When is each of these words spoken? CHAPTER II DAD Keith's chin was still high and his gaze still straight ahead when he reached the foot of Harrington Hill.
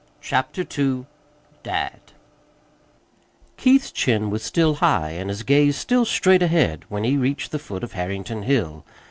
CHAPTER 0.21 0.61
II 0.79 1.05
DAD 1.61 1.99
Keith's 3.55 3.91
chin 3.91 4.31
was 4.31 4.41
still 4.41 4.73
high 4.81 5.11
and 5.11 5.29
his 5.29 5.43
gaze 5.43 5.77
still 5.77 6.05
straight 6.05 6.41
ahead 6.41 6.85
when 6.89 7.03
he 7.03 7.17
reached 7.17 7.51
the 7.51 7.59
foot 7.59 7.83
of 7.83 7.91
Harrington 7.93 8.41
Hill. 8.41 8.83